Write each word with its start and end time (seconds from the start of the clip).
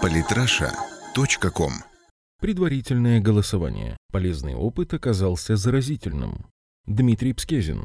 Политраша.ком 0.00 1.72
Предварительное 2.40 3.20
голосование. 3.20 3.96
Полезный 4.10 4.54
опыт 4.54 4.94
оказался 4.94 5.56
заразительным. 5.56 6.46
Дмитрий 6.86 7.32
Пскезин. 7.34 7.84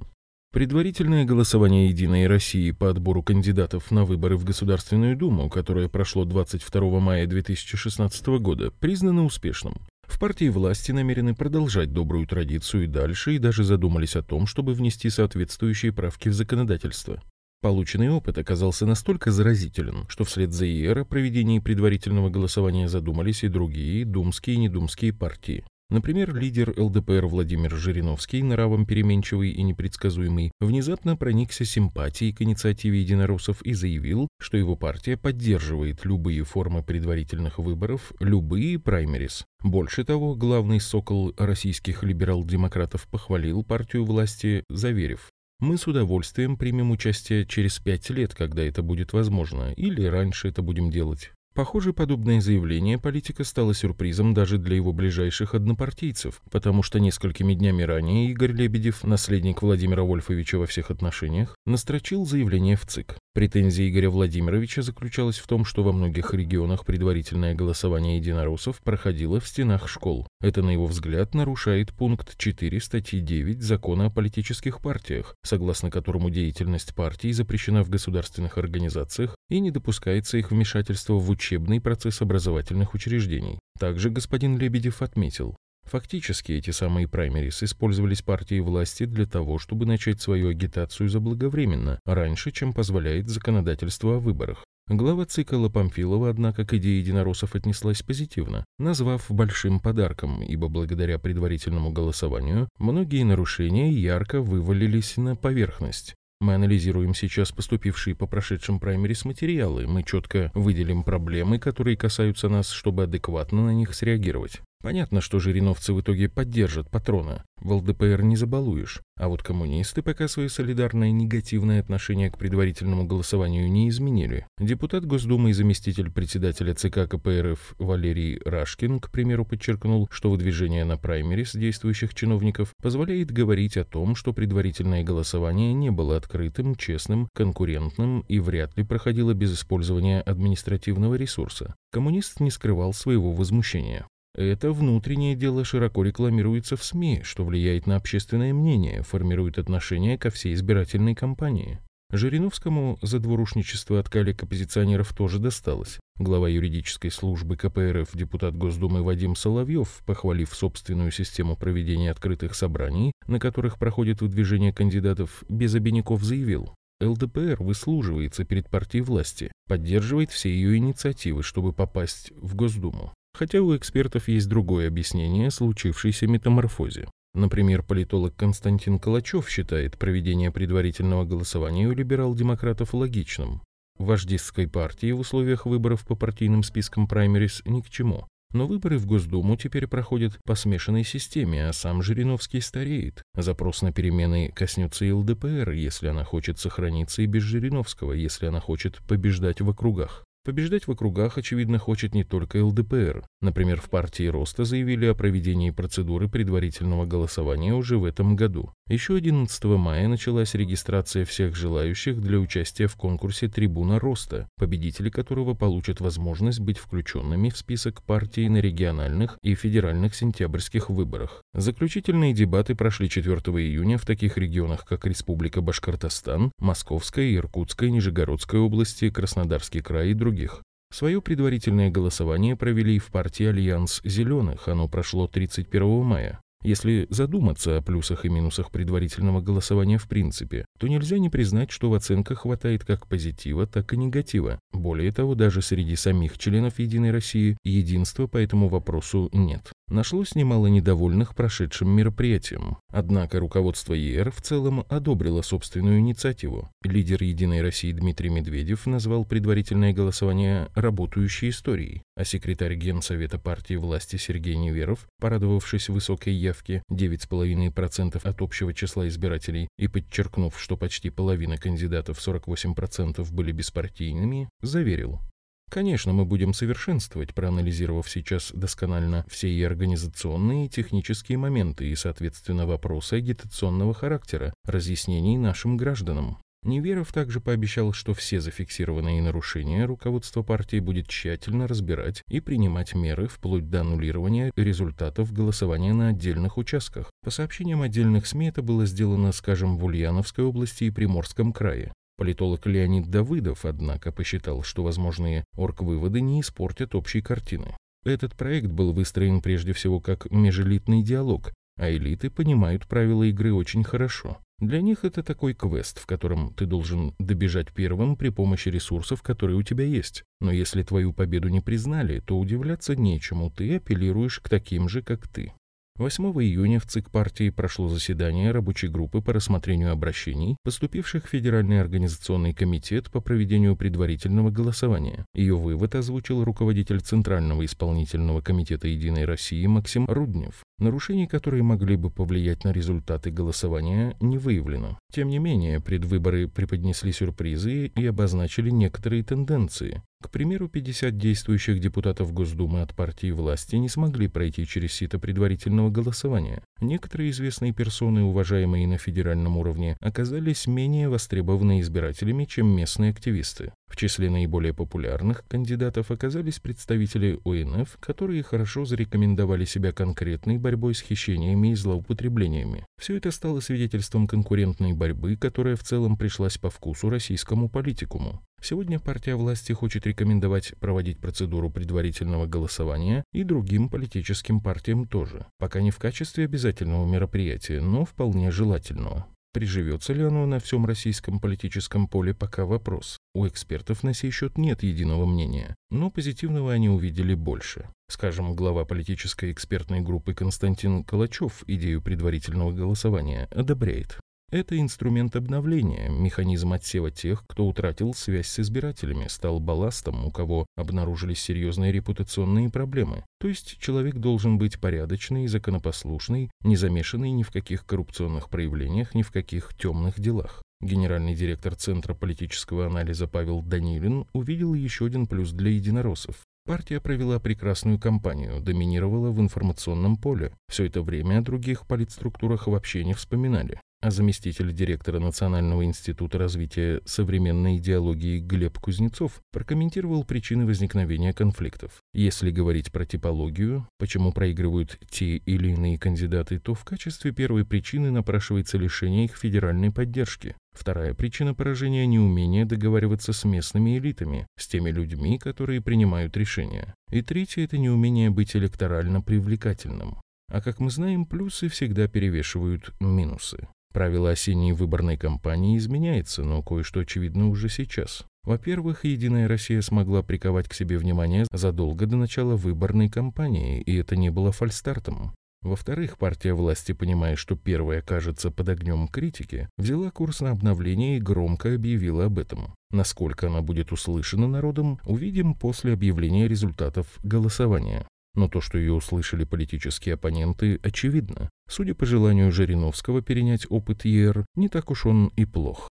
Предварительное 0.53 1.25
голосование 1.25 1.89
«Единой 1.89 2.27
России» 2.27 2.71
по 2.71 2.89
отбору 2.89 3.21
кандидатов 3.21 3.91
на 3.91 4.05
выборы 4.05 4.37
в 4.37 4.45
Государственную 4.45 5.17
Думу, 5.17 5.49
которое 5.49 5.89
прошло 5.89 6.25
22 6.25 6.99
мая 6.99 7.27
2016 7.27 8.27
года, 8.39 8.71
признано 8.71 9.25
успешным. 9.25 9.75
В 10.03 10.19
партии 10.19 10.49
власти 10.49 10.91
намерены 10.91 11.35
продолжать 11.35 11.91
добрую 11.91 12.25
традицию 12.25 12.85
и 12.85 12.87
дальше, 12.87 13.35
и 13.35 13.39
даже 13.39 13.63
задумались 13.63 14.15
о 14.15 14.23
том, 14.23 14.47
чтобы 14.47 14.73
внести 14.73 15.09
соответствующие 15.09 15.91
правки 15.91 16.29
в 16.29 16.33
законодательство. 16.33 17.21
Полученный 17.61 18.09
опыт 18.09 18.37
оказался 18.37 18.85
настолько 18.85 19.31
заразителен, 19.31 20.05
что 20.09 20.23
вслед 20.23 20.53
за 20.53 20.65
ИР 20.67 20.99
о 20.99 21.05
проведении 21.05 21.57
предварительного 21.59 22.29
голосования 22.29 22.87
задумались 22.87 23.43
и 23.43 23.47
другие 23.47 24.05
думские 24.05 24.57
и 24.57 24.59
недумские 24.59 25.11
партии. 25.11 25.63
Например, 25.89 26.35
лидер 26.35 26.73
ЛДПР 26.77 27.27
Владимир 27.27 27.73
Жириновский, 27.73 28.43
нравом 28.43 28.85
переменчивый 28.85 29.51
и 29.51 29.63
непредсказуемый, 29.63 30.51
внезапно 30.59 31.15
проникся 31.15 31.63
симпатией 31.63 32.33
к 32.33 32.41
инициативе 32.41 32.99
единороссов 32.99 33.61
и 33.61 33.73
заявил, 33.73 34.27
что 34.37 34.57
его 34.57 34.75
партия 34.75 35.15
поддерживает 35.15 36.03
любые 36.03 36.43
формы 36.43 36.83
предварительных 36.83 37.57
выборов, 37.57 38.11
любые 38.19 38.79
праймерис. 38.79 39.45
Больше 39.63 40.03
того, 40.03 40.35
главный 40.35 40.81
сокол 40.81 41.33
российских 41.37 42.03
либерал-демократов 42.03 43.07
похвалил 43.09 43.63
партию 43.63 44.03
власти, 44.03 44.65
заверив, 44.69 45.29
мы 45.59 45.77
с 45.77 45.87
удовольствием 45.87 46.55
примем 46.57 46.91
участие 46.91 47.45
через 47.45 47.79
пять 47.79 48.09
лет, 48.09 48.35
когда 48.35 48.63
это 48.63 48.81
будет 48.83 49.13
возможно, 49.13 49.73
или 49.73 50.03
раньше 50.05 50.49
это 50.49 50.61
будем 50.61 50.91
делать. 50.91 51.31
Похоже, 51.57 51.91
подобное 51.91 52.39
заявление 52.39 52.99
политика 52.99 53.43
стало 53.43 53.73
сюрпризом 53.73 54.35
даже 54.35 54.59
для 54.59 54.75
его 54.75 54.93
ближайших 54.93 55.55
однопартийцев, 55.55 56.43
потому 56.51 56.83
что 56.83 56.99
несколькими 56.99 57.55
днями 57.55 57.81
ранее 57.81 58.29
Игорь 58.29 58.51
Лебедев, 58.51 59.03
наследник 59.03 59.63
Владимира 59.63 60.03
Вольфовича 60.03 60.59
во 60.59 60.67
всех 60.67 60.91
отношениях, 60.91 61.55
настрочил 61.65 62.27
заявление 62.27 62.75
в 62.75 62.85
ЦИК. 62.85 63.17
Претензия 63.37 63.87
Игоря 63.87 64.09
Владимировича 64.09 64.81
заключалась 64.81 65.37
в 65.37 65.45
том, 65.45 65.63
что 65.63 65.83
во 65.83 65.91
многих 65.91 66.33
регионах 66.33 66.87
предварительное 66.87 67.53
голосование 67.53 68.17
единороссов 68.17 68.81
проходило 68.81 69.39
в 69.39 69.47
стенах 69.47 69.87
школ. 69.87 70.27
Это, 70.41 70.63
на 70.63 70.71
его 70.71 70.87
взгляд, 70.87 71.35
нарушает 71.35 71.93
пункт 71.93 72.35
4 72.35 72.81
статьи 72.81 73.19
9 73.19 73.61
Закона 73.61 74.07
о 74.07 74.09
политических 74.09 74.81
партиях, 74.81 75.35
согласно 75.43 75.91
которому 75.91 76.31
деятельность 76.31 76.95
партий 76.95 77.31
запрещена 77.31 77.83
в 77.83 77.89
государственных 77.89 78.57
организациях 78.57 79.35
и 79.49 79.59
не 79.59 79.69
допускается 79.69 80.39
их 80.39 80.49
вмешательство 80.49 81.13
в 81.13 81.29
учебный 81.29 81.79
процесс 81.79 82.23
образовательных 82.23 82.95
учреждений. 82.95 83.59
Также 83.79 84.09
господин 84.09 84.57
Лебедев 84.57 85.03
отметил, 85.03 85.55
Фактически 85.89 86.51
эти 86.51 86.71
самые 86.71 87.07
праймерис 87.07 87.63
использовались 87.63 88.21
партией 88.21 88.59
власти 88.59 89.05
для 89.05 89.25
того, 89.25 89.57
чтобы 89.57 89.85
начать 89.85 90.21
свою 90.21 90.49
агитацию 90.49 91.07
заблаговременно, 91.07 91.99
раньше, 92.05 92.51
чем 92.51 92.73
позволяет 92.73 93.29
законодательство 93.29 94.17
о 94.17 94.19
выборах. 94.19 94.65
Глава 94.89 95.25
цикла 95.25 95.69
Памфилова, 95.69 96.29
однако, 96.29 96.65
к 96.65 96.73
идее 96.73 96.99
единороссов 96.99 97.55
отнеслась 97.55 98.01
позитивно, 98.01 98.65
назвав 98.79 99.25
большим 99.29 99.79
подарком, 99.79 100.41
ибо 100.41 100.67
благодаря 100.67 101.19
предварительному 101.19 101.91
голосованию 101.91 102.67
многие 102.79 103.23
нарушения 103.23 103.89
ярко 103.89 104.41
вывалились 104.41 105.15
на 105.15 105.37
поверхность. 105.37 106.15
Мы 106.39 106.53
анализируем 106.53 107.15
сейчас 107.15 107.51
поступившие 107.51 108.15
по 108.15 108.27
прошедшим 108.27 108.79
праймерис 108.79 109.25
материалы. 109.25 109.87
Мы 109.87 110.03
четко 110.03 110.51
выделим 110.53 111.03
проблемы, 111.03 111.57
которые 111.57 111.97
касаются 111.97 112.47
нас, 112.47 112.69
чтобы 112.69 113.03
адекватно 113.03 113.65
на 113.65 113.71
них 113.71 113.95
среагировать. 113.95 114.61
Понятно, 114.81 115.21
что 115.21 115.39
жириновцы 115.39 115.91
в 115.91 116.01
итоге 116.01 116.29
поддержат 116.29 116.89
патрона. 116.89 117.43
В 117.59 117.73
ЛДПР 117.73 118.21
не 118.21 118.35
забалуешь. 118.35 119.01
А 119.19 119.27
вот 119.27 119.41
коммунисты 119.41 120.03
пока 120.03 120.27
свое 120.27 120.49
солидарное 120.49 121.11
негативное 121.11 121.79
отношение 121.79 122.29
к 122.29 122.37
предварительному 122.37 123.03
голосованию 123.05 123.71
не 123.71 123.89
изменили. 123.89 124.45
Депутат 124.59 125.03
Госдумы 125.05 125.49
и 125.49 125.53
заместитель 125.53 126.11
председателя 126.11 126.75
ЦК 126.75 127.09
КПРФ 127.09 127.75
Валерий 127.79 128.39
Рашкин, 128.45 128.99
к 128.99 129.09
примеру, 129.09 129.45
подчеркнул, 129.45 130.07
что 130.11 130.29
выдвижение 130.29 130.85
на 130.85 130.97
праймерис 130.97 131.55
действующих 131.55 132.13
чиновников 132.13 132.73
позволяет 132.79 133.31
говорить 133.31 133.77
о 133.77 133.83
том, 133.83 134.15
что 134.15 134.31
предварительное 134.31 135.03
голосование 135.03 135.73
не 135.73 135.89
было 135.89 136.17
открытым, 136.17 136.75
честным, 136.75 137.29
конкурентным 137.33 138.23
и 138.27 138.39
вряд 138.39 138.77
ли 138.77 138.83
проходило 138.83 139.33
без 139.33 139.55
использования 139.55 140.21
административного 140.21 141.15
ресурса. 141.15 141.73
Коммунист 141.91 142.39
не 142.39 142.51
скрывал 142.51 142.93
своего 142.93 143.31
возмущения. 143.33 144.05
Это 144.37 144.71
внутреннее 144.71 145.35
дело 145.35 145.65
широко 145.65 146.03
рекламируется 146.03 146.77
в 146.77 146.83
СМИ, 146.83 147.21
что 147.23 147.43
влияет 147.43 147.87
на 147.87 147.95
общественное 147.95 148.53
мнение, 148.53 149.01
формирует 149.01 149.57
отношение 149.57 150.19
ко 150.19 150.29
всей 150.29 150.53
избирательной 150.53 151.15
кампании. 151.15 151.79
Жириновскому 152.11 152.99
за 153.01 153.17
двурушничество 153.17 153.99
от 153.99 154.09
коллег-оппозиционеров 154.09 155.11
тоже 155.15 155.39
досталось. 155.39 155.99
Глава 156.19 156.49
юридической 156.49 157.09
службы 157.09 157.57
КПРФ, 157.57 158.09
депутат 158.13 158.55
Госдумы 158.55 159.01
Вадим 159.01 159.35
Соловьев, 159.35 160.03
похвалив 160.05 160.53
собственную 160.53 161.09
систему 161.09 161.55
проведения 161.57 162.11
открытых 162.11 162.53
собраний, 162.53 163.13
на 163.25 163.39
которых 163.39 163.79
проходит 163.79 164.21
выдвижение 164.21 164.71
кандидатов, 164.71 165.43
без 165.49 165.73
обиняков 165.73 166.23
заявил, 166.23 166.75
ЛДПР 167.01 167.57
выслуживается 167.59 168.45
перед 168.45 168.69
партией 168.69 169.03
власти, 169.03 169.51
поддерживает 169.67 170.29
все 170.29 170.49
ее 170.49 170.77
инициативы, 170.77 171.41
чтобы 171.41 171.73
попасть 171.73 172.31
в 172.35 172.55
Госдуму. 172.55 173.13
Хотя 173.37 173.61
у 173.61 173.77
экспертов 173.77 174.29
есть 174.29 174.49
другое 174.49 174.87
объяснение 174.87 175.51
случившейся 175.51 176.25
метаморфозе. 176.25 177.07
Например, 177.35 177.83
политолог 177.83 178.35
Константин 178.35 178.97
Калачев 178.97 179.47
считает 179.47 179.95
проведение 179.99 180.49
предварительного 180.49 181.23
голосования 181.23 181.87
у 181.87 181.91
либерал-демократов 181.91 182.95
логичным. 182.95 183.61
Вождистской 183.99 184.67
партии 184.67 185.11
в 185.11 185.19
условиях 185.19 185.67
выборов 185.67 186.03
по 186.03 186.15
партийным 186.15 186.63
спискам 186.63 187.07
праймерис 187.07 187.61
ни 187.65 187.81
к 187.81 187.91
чему. 187.91 188.27
Но 188.53 188.65
выборы 188.65 188.97
в 188.97 189.05
Госдуму 189.05 189.55
теперь 189.55 189.85
проходят 189.85 190.39
по 190.43 190.55
смешанной 190.55 191.03
системе, 191.03 191.67
а 191.67 191.73
сам 191.73 192.01
Жириновский 192.01 192.59
стареет. 192.59 193.21
Запрос 193.35 193.83
на 193.83 193.93
перемены 193.93 194.51
коснется 194.55 195.05
и 195.05 195.11
ЛДПР, 195.11 195.71
если 195.71 196.07
она 196.07 196.23
хочет 196.23 196.57
сохраниться, 196.57 197.21
и 197.21 197.27
без 197.27 197.43
Жириновского, 197.43 198.13
если 198.13 198.47
она 198.47 198.61
хочет 198.61 198.97
побеждать 199.07 199.61
в 199.61 199.69
округах. 199.69 200.23
Побеждать 200.47 200.87
в 200.87 200.91
округах, 200.91 201.37
очевидно, 201.37 201.77
хочет 201.77 202.15
не 202.15 202.23
только 202.23 202.63
ЛДПР. 202.63 203.25
Например, 203.41 203.81
в 203.81 203.89
партии 203.89 204.27
Роста 204.27 204.63
заявили 204.63 205.05
о 205.05 205.13
проведении 205.13 205.71
процедуры 205.71 206.29
предварительного 206.29 207.05
голосования 207.05 207.73
уже 207.73 207.97
в 207.97 208.05
этом 208.05 208.37
году. 208.37 208.71
Еще 208.89 209.17
11 209.17 209.65
мая 209.65 210.07
началась 210.07 210.53
регистрация 210.53 211.25
всех 211.25 211.53
желающих 211.53 212.21
для 212.21 212.39
участия 212.39 212.87
в 212.87 212.95
конкурсе 212.95 213.49
«Трибуна 213.49 213.99
Роста», 213.99 214.47
победители 214.57 215.09
которого 215.09 215.53
получат 215.53 215.99
возможность 215.99 216.61
быть 216.61 216.77
включенными 216.77 217.49
в 217.49 217.57
список 217.57 218.01
партий 218.03 218.47
на 218.47 218.59
региональных 218.59 219.37
и 219.41 219.53
федеральных 219.53 220.15
сентябрьских 220.15 220.89
выборах. 220.89 221.41
Заключительные 221.53 222.33
дебаты 222.33 222.73
прошли 222.73 223.09
4 223.09 223.35
июня 223.35 223.97
в 223.97 224.05
таких 224.05 224.37
регионах, 224.37 224.85
как 224.85 225.05
Республика 225.05 225.59
Башкортостан, 225.59 226.53
Московская, 226.59 227.35
Иркутская, 227.35 227.89
Нижегородская 227.89 228.61
области, 228.61 229.09
Краснодарский 229.09 229.81
край 229.81 230.11
и 230.11 230.13
других. 230.37 230.61
Свое 230.93 231.21
предварительное 231.21 231.89
голосование 231.89 232.55
провели 232.55 232.97
в 232.97 233.07
партии 233.07 233.45
«Альянс 233.45 234.01
Зеленых», 234.05 234.67
оно 234.67 234.87
прошло 234.87 235.27
31 235.27 236.03
мая. 236.03 236.39
Если 236.63 237.07
задуматься 237.09 237.77
о 237.77 237.81
плюсах 237.81 238.25
и 238.25 238.29
минусах 238.29 238.71
предварительного 238.71 239.41
голосования 239.41 239.97
в 239.97 240.07
принципе, 240.07 240.65
то 240.79 240.87
нельзя 240.87 241.19
не 241.19 241.29
признать, 241.29 241.71
что 241.71 241.89
в 241.89 241.93
оценках 241.93 242.39
хватает 242.39 242.83
как 242.83 243.07
позитива, 243.07 243.67
так 243.67 243.93
и 243.93 243.97
негатива. 243.97 244.59
Более 244.71 245.11
того, 245.11 245.35
даже 245.35 245.61
среди 245.61 245.95
самих 245.95 246.37
членов 246.37 246.79
«Единой 246.79 247.11
России» 247.11 247.57
единства 247.63 248.27
по 248.27 248.37
этому 248.37 248.69
вопросу 248.69 249.29
нет. 249.33 249.71
Нашлось 249.89 250.35
немало 250.35 250.67
недовольных 250.67 251.33
прошедшим 251.33 251.89
мероприятием. 251.89 252.77
Однако 252.91 253.39
руководство 253.39 253.93
ЕР 253.93 254.31
в 254.31 254.41
целом 254.41 254.85
одобрило 254.89 255.41
собственную 255.41 255.99
инициативу. 255.99 256.69
Лидер 256.83 257.23
«Единой 257.23 257.61
России» 257.61 257.93
Дмитрий 257.93 258.29
Медведев 258.29 258.85
назвал 258.85 259.23
предварительное 259.23 259.93
голосование 259.93 260.67
«работающей 260.75 261.49
историей», 261.49 262.01
а 262.17 262.25
секретарь 262.25 262.75
Генсовета 262.75 263.39
партии 263.39 263.75
власти 263.75 264.17
Сергей 264.17 264.57
Неверов, 264.57 265.07
порадовавшись 265.21 265.87
высокой 265.87 266.33
явке 266.33 266.83
9,5% 266.91 268.27
от 268.27 268.41
общего 268.41 268.73
числа 268.73 269.07
избирателей 269.07 269.69
и 269.77 269.87
подчеркнув, 269.87 270.59
что 270.59 270.75
почти 270.75 271.09
половина 271.09 271.57
кандидатов 271.57 272.19
48% 272.19 273.25
были 273.31 273.53
беспартийными, 273.53 274.49
заверил, 274.61 275.21
Конечно, 275.69 276.13
мы 276.13 276.25
будем 276.25 276.53
совершенствовать, 276.53 277.33
проанализировав 277.33 278.09
сейчас 278.09 278.51
досконально 278.53 279.25
все 279.27 279.49
и 279.49 279.61
организационные, 279.63 280.65
и 280.65 280.69
технические 280.69 281.37
моменты 281.37 281.87
и, 281.89 281.95
соответственно, 281.95 282.65
вопросы 282.65 283.15
агитационного 283.15 283.93
характера, 283.93 284.53
разъяснений 284.65 285.37
нашим 285.37 285.75
гражданам. 285.75 286.37
Неверов 286.63 287.13
также 287.13 287.39
пообещал, 287.39 287.93
что 287.93 288.13
все 288.13 288.41
зафиксированные 288.41 289.21
нарушения 289.21 289.85
руководство 289.85 290.41
партии 290.41 290.79
будет 290.79 291.07
тщательно 291.07 291.67
разбирать 291.67 292.23
и 292.27 292.39
принимать 292.39 292.95
меры 292.95 293.27
вплоть 293.27 293.69
до 293.69 293.81
аннулирования 293.81 294.51
результатов 294.55 295.31
голосования 295.31 295.93
на 295.93 296.09
отдельных 296.09 296.57
участках. 296.57 297.11
По 297.23 297.29
сообщениям 297.29 297.83
отдельных 297.83 298.25
СМИ 298.25 298.49
это 298.49 298.61
было 298.61 298.85
сделано, 298.85 299.31
скажем, 299.31 299.77
в 299.77 299.85
Ульяновской 299.85 300.43
области 300.43 300.85
и 300.85 300.91
Приморском 300.91 301.53
крае. 301.53 301.93
Политолог 302.17 302.65
Леонид 302.65 303.11
Давыдов, 303.11 303.63
однако, 303.63 304.11
посчитал, 304.11 304.63
что 304.63 304.83
возможные 304.83 305.45
орг-выводы 305.55 306.19
не 306.19 306.41
испортят 306.41 306.95
общей 306.95 307.21
картины. 307.21 307.75
Этот 308.05 308.35
проект 308.35 308.67
был 308.67 308.91
выстроен 308.91 309.41
прежде 309.41 309.73
всего 309.73 309.99
как 309.99 310.31
межэлитный 310.31 311.03
диалог, 311.03 311.53
а 311.77 311.91
элиты 311.91 312.29
понимают 312.29 312.87
правила 312.87 313.23
игры 313.23 313.53
очень 313.53 313.83
хорошо. 313.83 314.37
Для 314.59 314.81
них 314.81 315.05
это 315.05 315.21
такой 315.21 315.53
квест, 315.53 315.99
в 315.99 316.07
котором 316.07 316.51
ты 316.55 316.65
должен 316.65 317.13
добежать 317.19 317.71
первым 317.71 318.15
при 318.15 318.29
помощи 318.29 318.69
ресурсов, 318.69 319.21
которые 319.21 319.55
у 319.55 319.61
тебя 319.61 319.85
есть. 319.85 320.23
Но 320.41 320.51
если 320.51 320.81
твою 320.81 321.13
победу 321.13 321.49
не 321.49 321.61
признали, 321.61 322.21
то 322.21 322.39
удивляться 322.39 322.95
нечему, 322.95 323.51
ты 323.51 323.75
апеллируешь 323.75 324.39
к 324.39 324.49
таким 324.49 324.89
же, 324.89 325.03
как 325.03 325.27
ты. 325.27 325.53
8 325.97 326.25
июня 326.43 326.79
в 326.79 326.85
ЦИК 326.85 327.09
партии 327.09 327.49
прошло 327.49 327.89
заседание 327.89 328.51
рабочей 328.51 328.87
группы 328.87 329.19
по 329.19 329.33
рассмотрению 329.33 329.91
обращений, 329.91 330.55
поступивших 330.63 331.25
в 331.25 331.29
Федеральный 331.29 331.81
организационный 331.81 332.53
комитет 332.53 333.09
по 333.09 333.19
проведению 333.19 333.75
предварительного 333.75 334.51
голосования. 334.51 335.25
Ее 335.33 335.55
вывод 335.55 335.95
озвучил 335.95 336.43
руководитель 336.43 337.01
Центрального 337.01 337.65
исполнительного 337.65 338.41
комитета 338.41 338.87
«Единой 338.87 339.25
России» 339.25 339.65
Максим 339.65 340.05
Руднев. 340.05 340.63
Нарушений, 340.77 341.25
которые 341.25 341.63
могли 341.63 341.95
бы 341.95 342.11
повлиять 342.11 342.63
на 342.63 342.71
результаты 342.71 343.31
голосования, 343.31 344.15
не 344.19 344.37
выявлено. 344.37 344.99
Тем 345.11 345.29
не 345.29 345.39
менее, 345.39 345.79
предвыборы 345.79 346.47
преподнесли 346.47 347.11
сюрпризы 347.11 347.87
и 347.87 348.05
обозначили 348.05 348.69
некоторые 348.69 349.23
тенденции. 349.23 350.03
К 350.19 350.31
примеру, 350.31 350.67
50 350.67 351.15
действующих 351.15 351.79
депутатов 351.79 352.33
Госдумы 352.33 352.81
от 352.81 352.95
партии 352.95 353.29
власти 353.29 353.75
не 353.75 353.87
смогли 353.87 354.27
пройти 354.27 354.65
через 354.65 354.93
сито 354.93 355.19
предварительного 355.19 355.91
голосования. 355.91 356.63
Некоторые 356.81 357.29
известные 357.29 357.71
персоны, 357.71 358.23
уважаемые 358.23 358.87
на 358.87 358.97
федеральном 358.97 359.57
уровне, 359.57 359.95
оказались 360.01 360.65
менее 360.65 361.07
востребованы 361.07 361.81
избирателями, 361.81 362.45
чем 362.45 362.67
местные 362.67 363.11
активисты. 363.11 363.73
В 363.87 363.95
числе 363.95 364.29
наиболее 364.29 364.73
популярных 364.73 365.43
кандидатов 365.47 366.11
оказались 366.11 366.59
представители 366.59 367.39
ОНФ, 367.45 367.97
которые 367.99 368.43
хорошо 368.43 368.85
зарекомендовали 368.85 369.65
себя 369.65 369.91
конкретной 369.91 370.57
борьбой 370.57 370.93
с 370.93 371.01
хищениями 371.01 371.71
и 371.71 371.75
злоупотреблениями. 371.75 372.85
Все 372.99 373.17
это 373.17 373.31
стало 373.31 373.59
свидетельством 373.59 374.27
конкурентной 374.27 374.93
борьбы, 374.93 375.35
которая 375.37 375.75
в 375.75 375.83
целом 375.83 376.17
пришлась 376.17 376.57
по 376.57 376.69
вкусу 376.69 377.09
российскому 377.09 377.69
политикуму. 377.69 378.41
Сегодня 378.61 378.99
партия 378.99 379.35
власти 379.35 379.71
хочет 379.71 380.05
рекомендовать 380.07 380.73
проводить 380.79 381.19
процедуру 381.19 381.69
предварительного 381.69 382.47
голосования 382.47 383.23
и 383.31 383.43
другим 383.43 383.87
политическим 383.87 384.61
партиям 384.61 385.07
тоже, 385.07 385.45
пока 385.59 385.79
не 385.79 385.91
в 385.91 385.99
качестве 385.99 386.45
обязательного 386.45 387.05
мероприятия, 387.05 387.79
но 387.79 388.03
вполне 388.03 388.51
желательного. 388.51 389.27
Приживется 389.57 390.13
ли 390.13 390.21
оно 390.21 390.45
на 390.45 390.59
всем 390.59 390.85
российском 390.85 391.39
политическом 391.39 392.07
поле, 392.07 392.35
пока 392.35 392.63
вопрос. 392.67 393.17
У 393.33 393.47
экспертов 393.47 394.03
на 394.03 394.13
сей 394.13 394.29
счет 394.29 394.55
нет 394.55 394.83
единого 394.83 395.25
мнения, 395.25 395.73
но 395.89 396.11
позитивного 396.11 396.73
они 396.73 396.89
увидели 396.89 397.33
больше. 397.33 397.89
Скажем, 398.07 398.55
глава 398.55 398.85
политической 398.85 399.51
экспертной 399.51 400.01
группы 400.01 400.35
Константин 400.35 401.03
Калачев 401.03 401.63
идею 401.65 402.03
предварительного 402.03 402.71
голосования 402.71 403.47
одобряет. 403.49 404.19
Это 404.49 404.79
инструмент 404.79 405.35
обновления, 405.35 406.07
механизм 406.07 406.71
отсева 406.71 407.11
тех, 407.11 407.43
кто 407.47 407.67
утратил 407.67 408.13
связь 408.13 408.47
с 408.47 408.59
избирателями, 408.59 409.27
стал 409.27 409.59
балластом, 409.59 410.25
у 410.25 410.31
кого 410.31 410.65
обнаружились 410.77 411.41
серьезные 411.41 411.91
репутационные 411.91 412.69
проблемы. 412.69 413.25
То 413.41 413.49
есть 413.49 413.77
человек 413.77 414.15
должен 414.15 414.57
быть 414.57 414.79
порядочный, 414.79 415.47
законопослушный, 415.47 416.49
не 416.63 416.77
замешанный 416.77 417.31
ни 417.31 417.43
в 417.43 417.51
каких 417.51 417.85
коррупционных 417.85 418.49
проявлениях, 418.49 419.15
ни 419.15 419.21
в 419.21 419.33
каких 419.33 419.75
темных 419.75 420.17
делах. 420.17 420.63
Генеральный 420.79 421.35
директор 421.35 421.75
Центра 421.75 422.13
политического 422.13 422.85
анализа 422.85 423.27
Павел 423.27 423.61
Данилин 423.61 424.27
увидел 424.31 424.73
еще 424.73 425.07
один 425.07 425.27
плюс 425.27 425.51
для 425.51 425.71
единороссов. 425.71 426.37
Партия 426.65 427.01
провела 427.01 427.41
прекрасную 427.41 427.99
кампанию, 427.99 428.61
доминировала 428.61 429.29
в 429.29 429.41
информационном 429.41 430.15
поле. 430.15 430.53
Все 430.69 430.85
это 430.85 431.01
время 431.01 431.39
о 431.39 431.41
других 431.41 431.85
политструктурах 431.85 432.67
вообще 432.67 433.03
не 433.03 433.13
вспоминали 433.13 433.81
заместитель 434.01 434.73
директора 434.73 435.19
Национального 435.19 435.83
института 435.83 436.37
развития 436.37 437.01
современной 437.05 437.77
идеологии 437.77 438.39
Глеб 438.39 438.77
Кузнецов 438.79 439.41
прокомментировал 439.51 440.23
причины 440.23 440.65
возникновения 440.65 441.33
конфликтов. 441.33 442.01
Если 442.13 442.51
говорить 442.51 442.91
про 442.91 443.05
типологию, 443.05 443.87
почему 443.97 444.31
проигрывают 444.31 444.99
те 445.09 445.37
или 445.37 445.69
иные 445.69 445.97
кандидаты, 445.97 446.59
то 446.59 446.73
в 446.73 446.83
качестве 446.83 447.31
первой 447.31 447.65
причины 447.65 448.11
напрашивается 448.11 448.77
лишение 448.77 449.25
их 449.25 449.35
федеральной 449.35 449.91
поддержки. 449.91 450.55
Вторая 450.73 451.15
причина 451.15 451.55
поражения– 451.55 452.05
неумение 452.07 452.65
договариваться 452.65 453.33
с 453.33 453.43
местными 453.45 453.97
элитами, 453.97 454.45
с 454.59 454.67
теми 454.67 454.91
людьми, 454.91 455.39
которые 455.39 455.81
принимают 455.81 456.37
решения. 456.37 456.93
И 457.11 457.23
третье– 457.23 457.63
это 457.65 457.79
неумение 457.79 458.29
быть 458.29 458.55
электорально 458.55 459.21
привлекательным. 459.21 460.19
А 460.49 460.61
как 460.61 460.79
мы 460.79 460.91
знаем, 460.91 461.25
плюсы 461.25 461.67
всегда 461.67 462.07
перевешивают 462.07 462.93
минусы. 462.99 463.67
Правило 463.93 464.31
осенней 464.31 464.73
выборной 464.73 465.17
кампании 465.17 465.77
изменяется, 465.77 466.43
но 466.43 466.61
кое-что 466.61 466.99
очевидно 466.99 467.49
уже 467.49 467.69
сейчас. 467.69 468.25
Во-первых, 468.43 469.03
«Единая 469.03 469.47
Россия» 469.47 469.81
смогла 469.81 470.23
приковать 470.23 470.69
к 470.69 470.73
себе 470.73 470.97
внимание 470.97 471.45
задолго 471.51 472.05
до 472.05 472.15
начала 472.15 472.55
выборной 472.55 473.09
кампании, 473.09 473.81
и 473.81 473.95
это 473.97 474.15
не 474.15 474.29
было 474.29 474.51
фальстартом. 474.51 475.33
Во-вторых, 475.61 476.17
партия 476.17 476.53
власти, 476.53 476.93
понимая, 476.93 477.35
что 477.35 477.55
первая 477.55 477.99
окажется 477.99 478.51
под 478.51 478.69
огнем 478.69 479.07
критики, 479.07 479.67
взяла 479.77 480.11
курс 480.11 480.39
на 480.39 480.51
обновление 480.51 481.17
и 481.17 481.21
громко 481.21 481.73
объявила 481.73 482.25
об 482.25 482.39
этом. 482.39 482.73
Насколько 482.91 483.47
она 483.47 483.61
будет 483.61 483.91
услышана 483.91 484.47
народом, 484.47 484.99
увидим 485.03 485.55
после 485.55 485.93
объявления 485.93 486.47
результатов 486.47 487.07
голосования. 487.23 488.07
Но 488.37 488.47
то, 488.47 488.61
что 488.61 488.77
ее 488.77 488.93
услышали 488.93 489.43
политические 489.45 490.13
оппоненты, 490.13 490.79
очевидно. 490.83 491.49
Судя 491.67 491.95
по 491.95 492.05
желанию 492.05 492.51
Жириновского 492.51 493.23
перенять 493.23 493.65
опыт 493.67 494.05
ЕР, 494.05 494.45
не 494.55 494.69
так 494.69 494.91
уж 494.91 495.07
он 495.07 495.33
и 495.35 495.43
плох. 495.43 495.89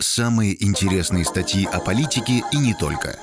Самые 0.00 0.64
интересные 0.64 1.26
статьи 1.26 1.66
о 1.66 1.80
политике 1.80 2.42
и 2.52 2.56
не 2.56 2.74
только. 2.74 3.18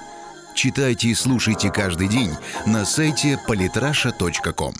Читайте 0.55 1.07
и 1.07 1.15
слушайте 1.15 1.71
каждый 1.71 2.07
день 2.07 2.29
на 2.67 2.85
сайте 2.85 3.39
polytrasha.com. 3.47 4.73